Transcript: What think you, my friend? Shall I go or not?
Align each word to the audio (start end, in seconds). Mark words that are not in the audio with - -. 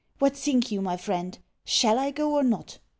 What 0.17 0.35
think 0.35 0.71
you, 0.71 0.81
my 0.81 0.97
friend? 0.97 1.37
Shall 1.63 1.99
I 1.99 2.09
go 2.09 2.33
or 2.33 2.41
not? 2.41 2.79